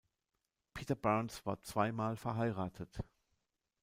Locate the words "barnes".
0.95-1.45